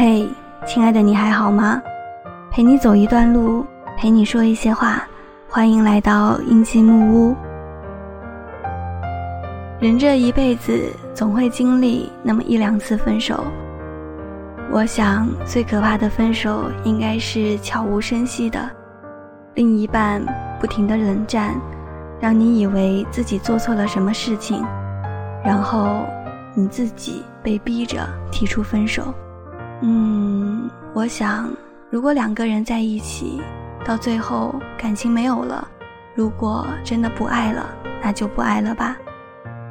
[0.00, 0.28] 嘿，
[0.64, 1.82] 亲爱的，你还好吗？
[2.52, 3.66] 陪你走一段路，
[3.96, 5.02] 陪你说一些话，
[5.48, 7.34] 欢迎来到印记木屋。
[9.80, 13.42] 人这一辈子总会经历那么一两次分手，
[14.70, 18.70] 我想最可怕的分手应该是悄无声息的，
[19.54, 20.24] 另一半
[20.60, 21.60] 不停的冷战，
[22.20, 24.64] 让你以为自己做错了什么事情，
[25.44, 26.06] 然后
[26.54, 29.12] 你自己被逼着提出分手。
[29.80, 31.48] 嗯，我想，
[31.88, 33.40] 如果两个人在一起，
[33.84, 35.68] 到最后感情没有了，
[36.14, 37.64] 如果真的不爱了，
[38.02, 38.96] 那就不爱了吧。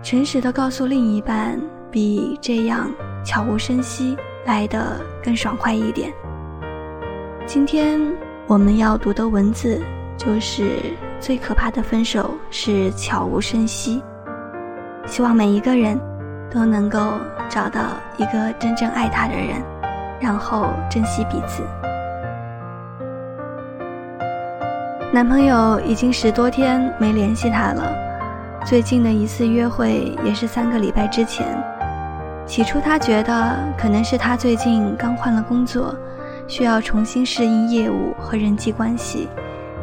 [0.02, 1.60] 诚实的告诉另一半，
[1.92, 2.90] 比这样
[3.26, 4.16] 悄无声息
[4.46, 6.14] 来的更爽快一点。
[7.46, 8.00] 今天
[8.48, 9.82] 我们要读的文字，
[10.16, 10.78] 就是
[11.20, 14.02] 最可怕的分手是悄无声息。
[15.06, 16.00] 希望每一个人
[16.50, 17.82] 都能够找到
[18.18, 19.62] 一个真正爱他的人。
[20.20, 21.64] 然后珍惜彼此。
[25.14, 27.96] 男朋友已经十多天没联系她了，
[28.66, 31.48] 最近的一次约会也是三个礼拜之前。
[32.46, 35.96] 起初她觉得可能是他最近刚换了工作，
[36.48, 39.28] 需要重新适应业务和人际关系，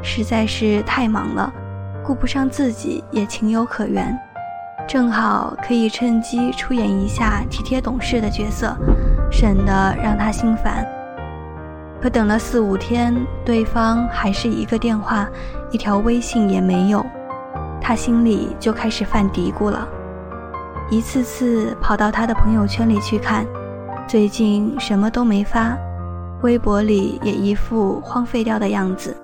[0.03, 1.53] 实在是太忙了，
[2.05, 4.17] 顾不上自己也情有可原，
[4.87, 8.77] 正好可以趁机出演一下体贴懂事的角色。
[9.31, 10.87] 省得让他心烦。
[12.01, 15.29] 可等了四五天，对方还是一个电话、
[15.71, 17.05] 一条微信也没有，
[17.81, 19.89] 他心里就开始犯嘀咕了。
[20.91, 23.47] 一次次跑到他的朋友圈里去看，
[24.07, 25.75] 最近什么都没发，
[26.43, 29.17] 微博里也一副荒废掉的样子。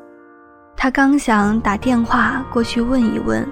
[0.74, 3.46] 他刚想打电话过去问一问，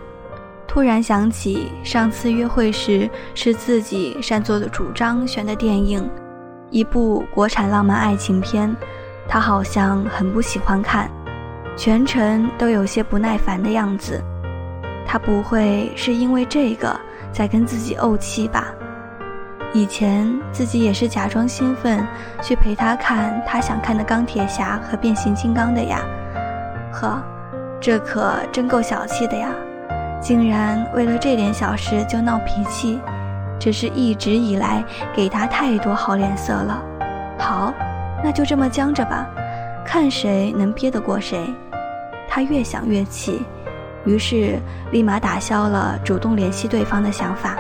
[0.67, 6.09] 突然想起上次约会时是自己擅作的主张选的电影。
[6.71, 8.75] 一部国产浪漫爱情片，
[9.27, 11.11] 他好像很不喜欢看，
[11.77, 14.23] 全程都有些不耐烦的样子。
[15.07, 16.95] 他不会是因为这个
[17.33, 18.67] 在跟自己怄气吧？
[19.73, 22.07] 以前自己也是假装兴奋
[22.43, 26.01] 去陪他看他想看的钢铁侠和变形金刚的呀。
[26.93, 27.23] 呵，
[27.81, 29.51] 这可真够小气的呀！
[30.21, 32.99] 竟然为了这点小事就闹脾气。
[33.59, 36.83] 只是一直以来给他太多好脸色了，
[37.39, 37.73] 好，
[38.23, 39.27] 那就这么僵着吧，
[39.85, 41.53] 看谁能憋得过谁。
[42.29, 43.43] 他越想越气，
[44.05, 44.59] 于是
[44.93, 47.57] 立马打消了主动联系对方的想法，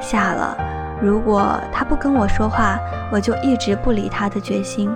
[0.00, 0.56] 下了
[1.00, 2.78] 如果他不跟我说话，
[3.12, 4.90] 我就一直不理他的决心。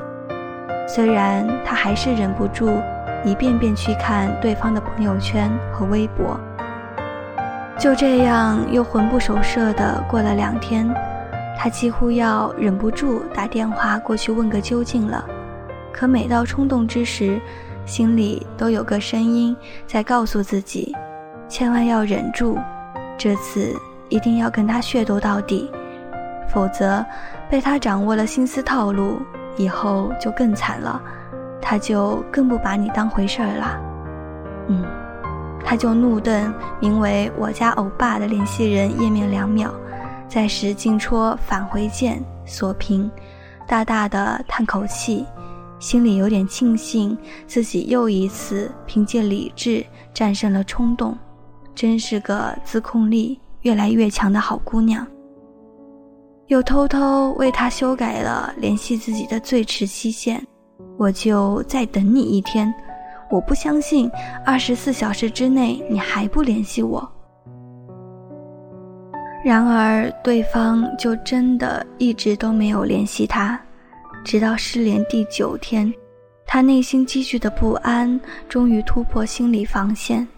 [0.88, 2.76] 虽然他还是忍不住
[3.24, 6.38] 一遍遍去看对方的朋友圈和微博。
[7.82, 10.88] 就这样，又魂不守舍地过了两天，
[11.59, 15.25] 他几乎要忍不住打电话过去问个究竟了。
[15.92, 17.41] 可每到冲动之时，
[17.84, 20.94] 心里都有个声音在告诉自己，
[21.48, 22.56] 千万要忍住，
[23.19, 23.75] 这次
[24.09, 25.69] 一定要跟他血斗到底，
[26.48, 27.04] 否则
[27.50, 29.21] 被他掌握了心思套路，
[29.56, 31.03] 以后就更惨了，
[31.60, 33.81] 他就更不把你当回事儿了。
[34.69, 35.02] 嗯。
[35.65, 39.71] 他就怒瞪名为“我家欧巴”的联系人页面两秒，
[40.28, 43.11] 再使劲戳返回键锁屏，
[43.67, 45.25] 大大的叹口气，
[45.78, 51.17] 心里有点庆幸自己又一次凭借理智战胜了冲动，
[51.75, 55.06] 真是个自控力越来越强的好姑娘。
[56.49, 60.45] 又偷偷为他修改了联系自己的最迟期限，
[60.99, 62.72] 我就再等你一天。
[63.32, 64.10] 我不相信，
[64.44, 67.10] 二十四小时之内你还不联系我。
[69.43, 73.59] 然而，对方就真的一直都没有联系他，
[74.22, 75.91] 直到失联第九天，
[76.47, 80.28] 他内心积聚的不安终于突破心理防线，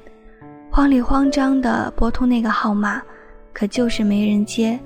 [0.71, 3.03] 慌里慌张地拨通那个号码，
[3.53, 4.79] 可就是没人接。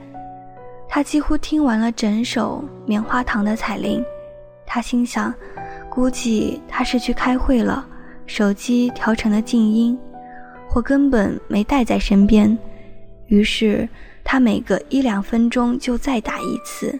[0.88, 4.02] 他几乎听完了整首《棉花糖》的彩铃，
[4.66, 5.32] 他心想，
[5.90, 7.86] 估计他是去开会了。
[8.28, 9.98] 手机调成了静音，
[10.68, 12.56] 或根本没带在身边。
[13.26, 13.88] 于是
[14.22, 16.96] 他每隔一两分钟就再打一次，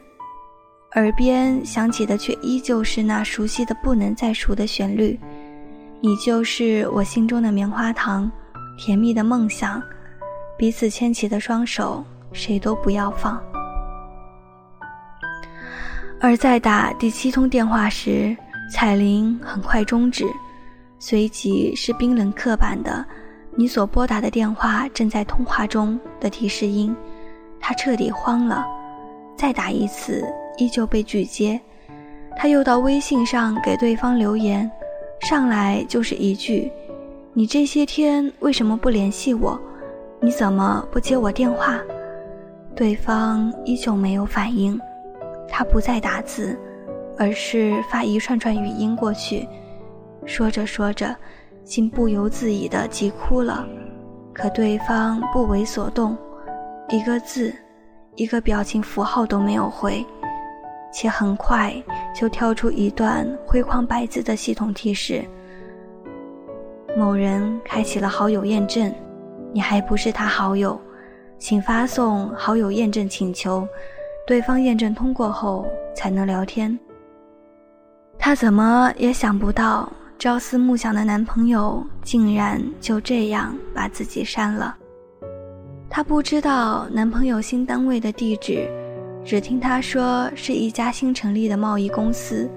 [0.95, 5.21] 耳边响起的却依旧是那熟悉的不能再熟的旋律
[6.01, 8.31] ：“你就是我心中的棉花糖，
[8.79, 9.83] 甜蜜的梦想，
[10.57, 12.03] 彼此牵起的双手，
[12.33, 13.41] 谁都不要放。”
[16.21, 18.37] 而在打第七通电话时，
[18.73, 20.25] 彩铃很快终止。
[20.99, 23.05] 随即是冰冷刻板的
[23.55, 26.95] “你所拨打的电话正在通话中”的提示音，
[27.61, 28.67] 他彻底慌了。
[29.37, 30.25] 再打一次，
[30.57, 31.61] 依旧被拒接。
[32.37, 34.69] 他又到微信上给对方留言，
[35.21, 36.71] 上来就是一句
[37.33, 39.61] ：“你这些天为什么不联系我？
[40.21, 41.79] 你怎么不接我电话？”
[42.75, 44.81] 对方依旧没有反应，
[45.49, 46.59] 他不再打字，
[47.17, 49.49] 而是发一串串语音过去。
[50.29, 51.17] 说着说着，
[51.65, 53.67] 竟不由自主的急哭了。
[54.35, 56.17] 可对方不为所动，
[56.91, 57.53] 一个字，
[58.15, 60.05] 一个表情符号都没有回，
[60.93, 61.75] 且很快
[62.15, 65.25] 就跳出一段灰框白字的系统提示：
[66.97, 68.95] 某人开启了好友验证，
[69.53, 70.79] 你还不是他好友，
[71.39, 73.67] 请发送好友验证请求，
[74.27, 75.67] 对方验证通过后
[75.97, 76.79] 才能聊天。
[78.19, 79.91] 他怎么也想不到。
[80.19, 84.77] 朝思暮想的男朋友竟然就这样把自己删了。
[85.89, 88.69] 她不知道男朋友新单位的地址，
[89.25, 92.51] 只听他说是一家新成立的贸易公司。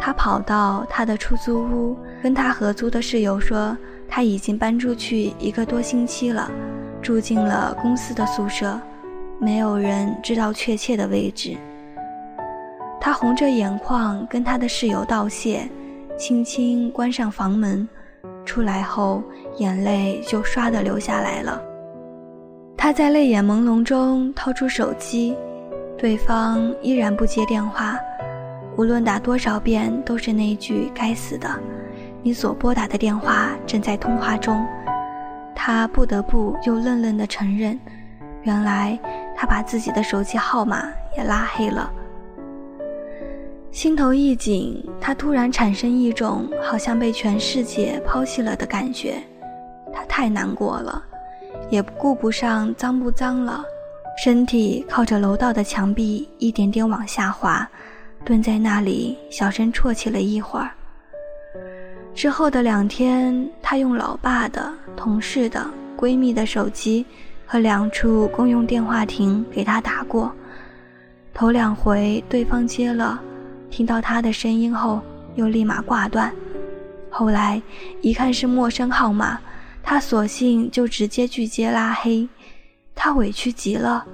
[0.00, 3.76] 她跑到他的出租屋，跟他合租的室友说，
[4.08, 6.50] 他已经搬出去一个多星期了，
[7.00, 8.76] 住进了公司的宿舍，
[9.38, 11.56] 没有人知道确切的位置。
[13.00, 15.70] 她红着眼眶跟他的室友道谢。
[16.20, 17.88] 轻轻关上房门，
[18.44, 19.22] 出来后
[19.56, 21.62] 眼泪就唰的流下来了。
[22.76, 25.34] 他在泪眼朦胧中掏出手机，
[25.96, 27.98] 对方依然不接电话，
[28.76, 31.48] 无论打多少遍都是那句“该死的”。
[32.22, 34.62] 你所拨打的电话正在通话中，
[35.54, 37.80] 他不得不又愣愣的承认，
[38.42, 38.98] 原来
[39.34, 40.86] 他把自己的手机号码
[41.16, 41.90] 也拉黑了。
[43.72, 49.22] 心头一紧，他突然产生一种好像被全世界抛弃了的感觉，
[49.92, 51.02] 他太难过了，
[51.70, 53.64] 也顾不上脏不脏了，
[54.22, 57.66] 身体靠着楼道的墙壁一点点往下滑，
[58.24, 60.70] 蹲在那里小声啜泣了一会儿。
[62.12, 65.64] 之后的两天，他用老爸的、同事的、
[65.96, 67.06] 闺蜜的手机
[67.46, 70.30] 和两处公用电话亭给他打过，
[71.32, 73.22] 头两回对方接了。
[73.70, 75.00] 听到他的声音后，
[75.36, 76.32] 又立马挂断。
[77.08, 77.60] 后来
[78.02, 79.40] 一看是陌生号码，
[79.82, 82.28] 他索性就直接拒接拉黑。
[82.94, 84.04] 他委屈极了，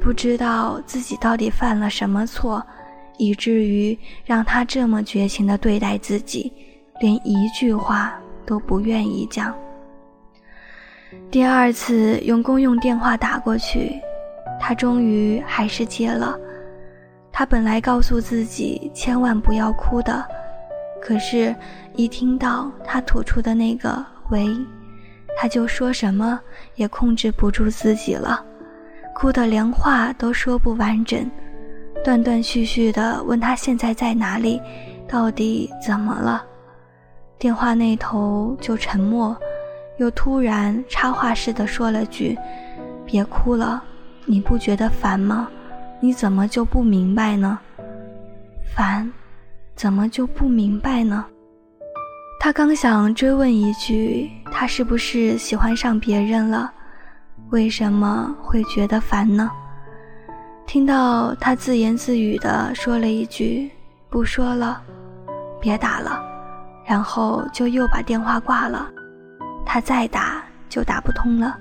[0.00, 2.64] 不知道自己到底犯了什么错，
[3.18, 6.52] 以至于让他这么绝情的对待自己，
[7.00, 9.54] 连一句话都不愿意讲。
[11.30, 14.00] 第二次用公用电话打过去，
[14.58, 16.38] 他终于还是接了。
[17.32, 20.22] 他本来告诉自己千万不要哭的，
[21.00, 21.54] 可是，
[21.96, 24.46] 一听到他吐出的那个“喂”，
[25.36, 26.38] 他就说什么
[26.74, 28.44] 也控制不住自己了，
[29.14, 31.28] 哭得连话都说不完整，
[32.04, 34.60] 断断续续地问他现在在哪里，
[35.08, 36.44] 到底怎么了？
[37.38, 39.34] 电话那头就沉默，
[39.96, 42.38] 又突然插话似的说了句
[43.06, 43.82] ：“别哭了，
[44.26, 45.48] 你不觉得烦吗？”
[46.04, 47.56] 你怎么就不明白呢？
[48.74, 49.08] 烦，
[49.76, 51.24] 怎么就不明白呢？
[52.40, 56.72] 他刚想追问一句，他是不是喜欢上别人了？
[57.50, 59.48] 为什么会觉得烦呢？
[60.66, 63.70] 听到他自言自语的说了一句
[64.10, 64.82] “不说了，
[65.60, 66.20] 别打了”，
[66.84, 68.90] 然后就又把电话挂了。
[69.64, 71.56] 他再打就打不通了。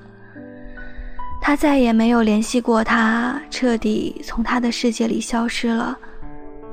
[1.43, 5.97] 他再也没有联系过他，彻底从他的世界里消失了。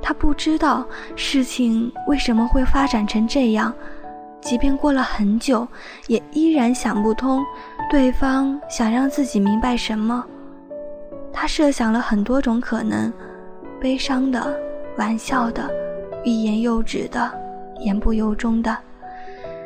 [0.03, 3.73] 他不知道事情为什么会发展成这样，
[4.43, 5.67] 即便过了很久，
[6.07, 7.43] 也依然想不通
[7.91, 10.25] 对方想让自己明白什么。
[11.33, 13.13] 他设想了很多种可能，
[13.81, 14.55] 悲伤的、
[14.97, 15.69] 玩笑的、
[16.25, 17.33] 欲言又止的、
[17.81, 18.77] 言不由衷的，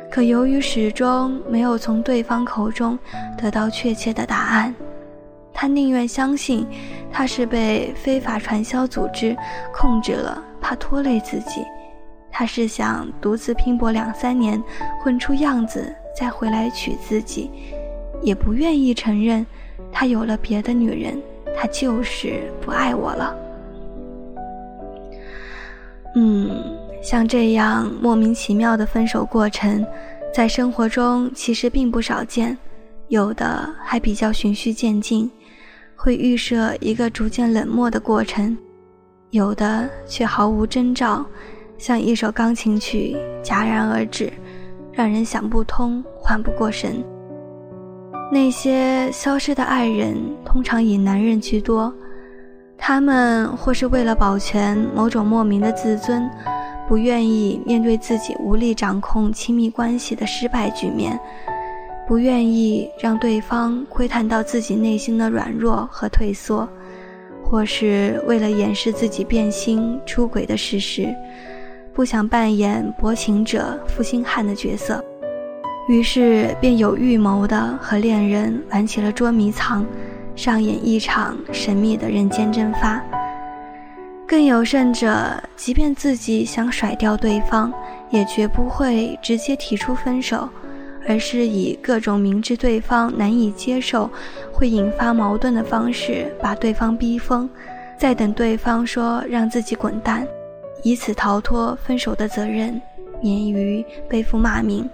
[0.09, 2.97] 可由于始终没有从对方口中
[3.37, 4.73] 得到确切的答案。
[5.53, 6.65] 他宁愿相信，
[7.11, 9.37] 他是被非法传销组织
[9.73, 11.63] 控制了，怕拖累自己。
[12.31, 14.61] 他是想独自拼搏两三年，
[15.01, 17.51] 混出样子再回来娶自己，
[18.23, 19.45] 也不愿意承认
[19.91, 21.21] 他有了别的女人，
[21.55, 23.37] 他就是不爱我了。
[26.15, 26.49] 嗯，
[27.03, 29.85] 像这样莫名其妙的分手过程，
[30.33, 32.57] 在生活中其实并不少见，
[33.09, 35.29] 有的还比较循序渐进。
[35.95, 38.57] 会预设一个逐渐冷漠的过程，
[39.31, 41.25] 有的却毫无征兆，
[41.77, 44.31] 像一首钢琴曲戛然而止，
[44.91, 47.03] 让人想不通、缓不过神。
[48.31, 51.93] 那些消失的爱人，通常以男人居多。
[52.77, 56.29] 他们或是为了保全某种莫名的自尊，
[56.87, 61.17] 不愿意面对自己无力掌控亲密关系的失败局面，
[62.07, 66.67] 不愿意让对方窥探到自己内心的软弱和退缩，
[67.43, 71.13] 或是为了掩饰自己变心出轨的事实，
[71.93, 75.03] 不想扮演薄情者负心汉的角色，
[75.87, 79.85] 于是便有预谋的和恋人玩起了捉迷藏。
[80.35, 82.99] 上演一场神秘的人间蒸发。
[84.27, 87.71] 更有甚者，即便自己想甩掉对方，
[88.09, 90.49] 也绝不会直接提出分手，
[91.07, 94.09] 而是以各种明知对方难以接受、
[94.51, 97.49] 会引发矛盾的方式把对方逼疯，
[97.97, 100.27] 再等对方说让自己滚蛋，
[100.83, 102.81] 以此逃脱分手的责任，
[103.21, 104.89] 免于背负骂名。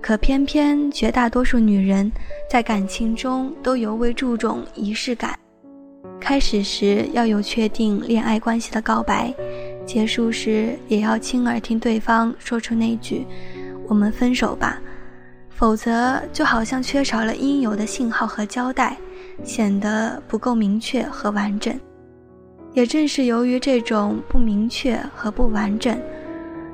[0.00, 2.12] 可偏偏绝大多数女人
[2.48, 5.38] 在感情中都尤为注重仪式感，
[6.20, 9.32] 开始时要有确定恋爱关系的告白，
[9.86, 13.26] 结束时也要亲耳听对方说出那句
[13.88, 14.80] “我们分手吧”，
[15.50, 18.96] 否则就好像缺少了应有的信号和交代，
[19.44, 21.78] 显得不够明确和完整。
[22.72, 25.96] 也正是由于这种不明确和不完整。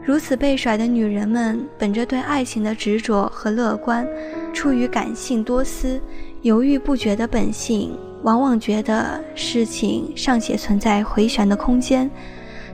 [0.02, 4.08] 如此被甩的女人们，本着对爱情的执着和乐观，
[4.54, 6.00] 出于感性多思、
[6.40, 12.10] 犹豫不决的本性，往往觉得事情尚且存在回旋的空间，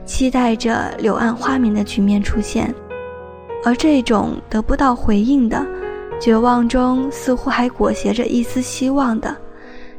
[0.05, 2.73] 期待着柳暗花明的局面出现。
[3.67, 5.61] 而这种得不到回应的，
[6.21, 9.35] 绝望中似乎还裹挟着一丝希望的，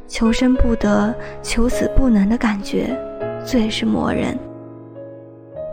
[0.07, 2.99] 求生不得、求死不能的感觉，
[3.45, 4.35] 最是磨人。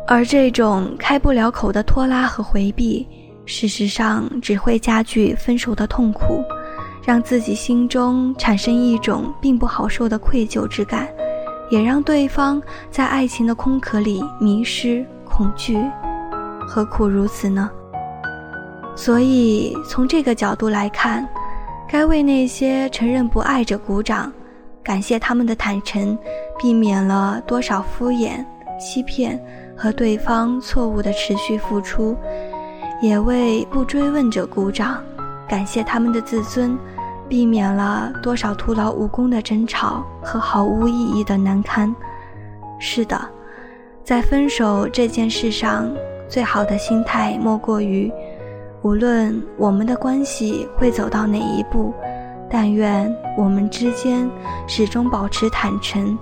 [0.06, 3.08] 而这种开不了口的拖拉和回避，
[3.46, 6.44] 事实上只会加剧分手的痛苦，
[7.02, 11.08] 让自己心中产生一种并不好受的愧疚之感，
[11.70, 15.82] 也让对方在爱情的空壳里迷失、恐惧。
[16.68, 17.70] 何苦如此呢？
[18.96, 21.28] 所以从这个角度来看，
[21.88, 24.32] 该为那些承认不爱者鼓掌，
[24.82, 26.18] 感谢他们的坦诚，
[26.58, 28.44] 避免了多少敷衍、
[28.80, 29.40] 欺骗。
[29.78, 32.16] 和对方错误的持续付出，
[33.02, 35.04] 也为不追问者鼓掌，
[35.46, 36.78] 感谢他们的自尊，
[37.28, 41.94] 避免了多少徒劳无功的争吵和毫无意义的难堪。
[42.78, 43.20] 是的，
[44.02, 45.92] 在分手这件事上，
[46.26, 48.10] 最好的心态莫过于，
[48.86, 51.92] 无论我们的关系会走到哪一步，
[52.48, 54.30] 但愿我们之间
[54.68, 56.16] 始终保持坦诚。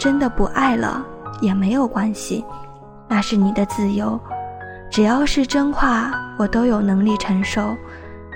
[0.00, 1.06] 真的不爱了
[1.40, 2.44] 也没有关系。
[3.08, 4.18] 那是你的自由，
[4.90, 7.72] 只要是真话，我都有能力承受；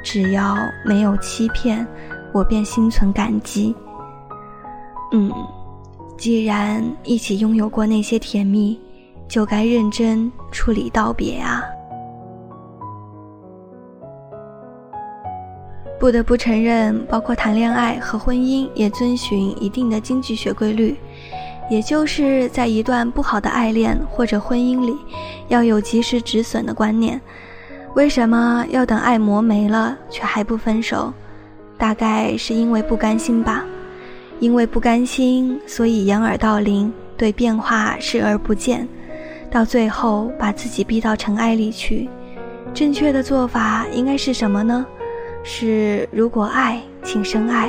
[0.00, 1.84] 只要没有欺骗，
[2.32, 3.74] 我便心存感激。
[5.10, 5.28] 嗯，
[6.16, 8.80] 既然一起拥有过那些甜蜜，
[9.26, 11.64] 就该认真处理道别啊！
[16.06, 20.96] 不得不承认，包括谈恋爱和婚姻，也遵循一定的经济学规律。
[21.68, 24.96] 也就是在一段不好的爱恋或者婚姻里，
[25.48, 27.20] 要有及时止损的观念。
[27.94, 31.12] 为什么要等爱磨没了却还不分手？
[31.76, 33.64] 大概是因为不甘心吧。
[34.38, 38.86] 因为不甘心，所以掩耳盗铃，对变化视而不见，
[39.50, 42.08] 到最后把自己逼到尘埃里去。
[42.72, 44.86] 正确的做法应该是什么呢？
[45.48, 47.68] 是如果爱，请深爱；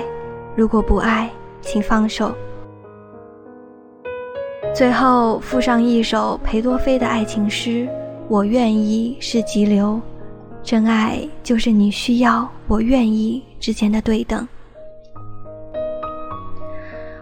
[0.56, 1.30] 如果不爱，
[1.62, 2.34] 请放手。
[4.74, 7.88] 最后附上一首裴多菲的爱情诗
[8.28, 10.02] ：“我愿意是急流，
[10.64, 14.46] 真爱就是你需要，我愿意之间的对等。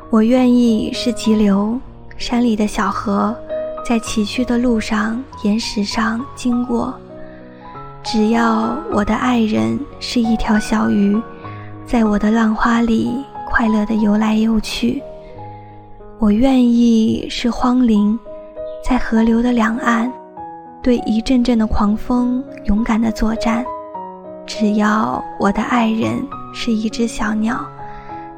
[0.10, 1.78] 我愿意是急流，
[2.18, 3.36] 山里的小河，
[3.86, 6.98] 在崎岖的路上、岩石上经过。
[8.06, 11.20] 只要我的爱人是一条小鱼，
[11.88, 13.12] 在我的浪花里
[13.50, 15.02] 快乐的游来游去。”
[16.20, 18.18] 我愿意是荒林，
[18.88, 20.10] 在河流的两岸，
[20.84, 23.66] 对一阵阵的狂风勇敢的作战。
[24.46, 27.66] 只要我的爱人是一只小鸟，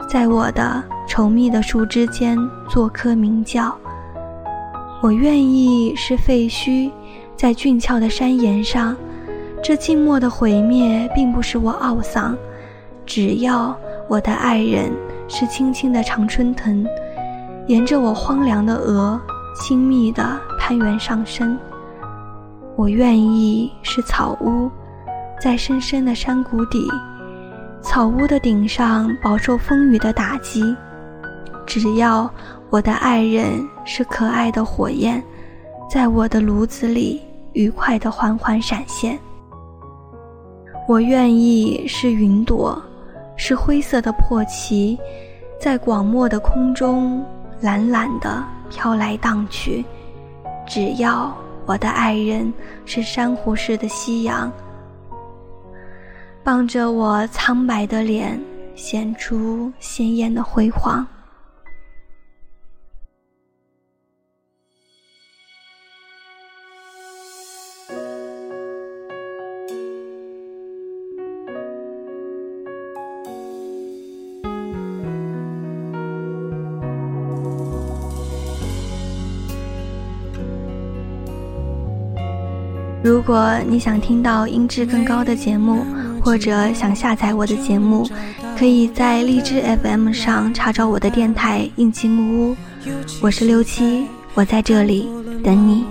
[0.09, 2.37] 在我的稠密的树枝间
[2.69, 3.75] 做棵鸣叫。
[5.01, 6.89] 我愿意是废墟，
[7.35, 8.95] 在峻峭的山岩上，
[9.61, 12.37] 这静默的毁灭并不使我懊丧。
[13.05, 13.75] 只要
[14.07, 14.91] 我的爱人
[15.27, 16.85] 是青青的常春藤。
[17.67, 19.19] 沿着我荒凉的额，
[19.53, 21.57] 亲密地攀援上升。
[22.77, 24.71] 我愿意是草屋，
[25.41, 26.87] 在深深的山谷底，
[27.81, 30.73] 草屋的顶上饱受风雨的打击。
[31.65, 32.31] 只要
[32.69, 35.21] 我的爱人是可爱的火焰，
[35.89, 37.21] 在我的炉子里
[37.51, 39.19] 愉快的缓缓闪现。
[40.87, 42.81] 我愿意是云朵，
[43.35, 44.97] 是灰色的破旗，
[45.59, 47.21] 在广漠的空中
[47.59, 49.83] 懒懒的飘来荡去。
[50.65, 52.53] 只要我的爱人
[52.85, 54.49] 是珊瑚似的夕阳，
[56.41, 58.41] 傍着我苍白的脸，
[58.73, 61.05] 显出鲜艳的辉煌。
[83.17, 85.83] 如果你想听到音质更高的节目，
[86.21, 88.07] 或者想下载我的节目，
[88.55, 92.55] 可以在荔枝 FM 上查找我的电台“应季木屋”。
[93.19, 94.05] 我是六七，
[94.35, 95.09] 我在这里
[95.43, 95.83] 等你。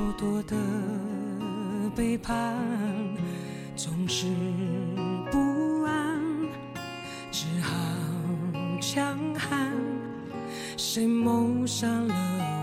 [10.76, 12.55] 谁谋杀了？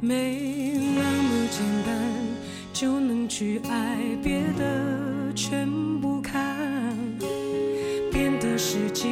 [0.00, 1.94] 没那么简单
[2.72, 5.68] 就能去爱，别的全
[6.00, 6.56] 不看。
[8.10, 9.08] 变得实际，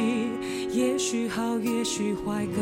[0.71, 2.61] 也许好，也许坏，各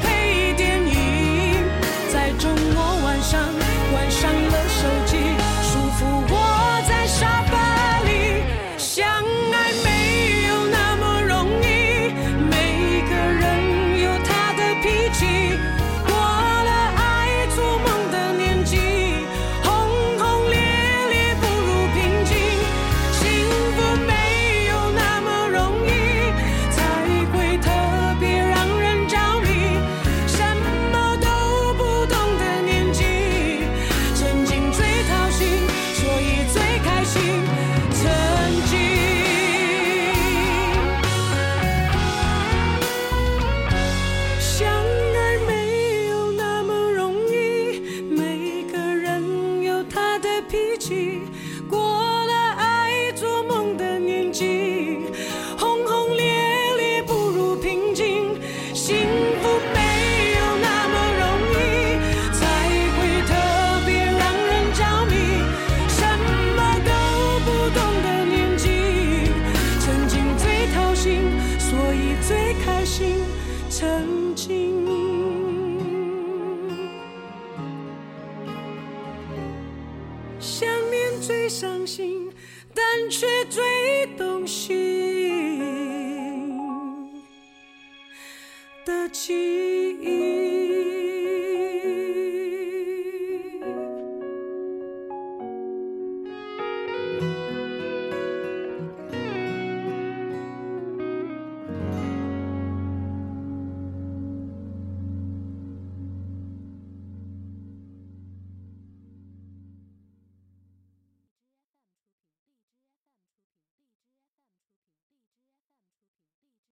[81.21, 82.31] 最伤心，
[82.73, 84.71] 但却最动心
[88.83, 89.70] 的情。